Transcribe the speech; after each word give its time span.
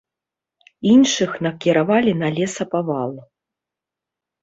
Іншых 0.93 1.37
накіравалі 1.47 2.17
на 2.25 2.33
лесапавал. 2.41 3.11